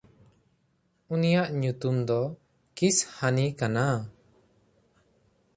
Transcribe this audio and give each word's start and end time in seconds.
ᱩᱱᱤᱭᱟᱜ 1.13 1.49
ᱧᱩᱛᱩᱢ 1.61 1.95
ᱫᱚ 2.07 2.19
ᱠᱤᱥᱦᱟᱱᱤ 2.77 3.45
ᱠᱟᱱᱟ᱾ 3.59 3.85